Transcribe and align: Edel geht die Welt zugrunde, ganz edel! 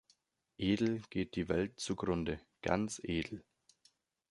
Edel 0.57 1.03
geht 1.11 1.35
die 1.35 1.47
Welt 1.47 1.79
zugrunde, 1.79 2.39
ganz 2.63 2.99
edel! 3.03 3.43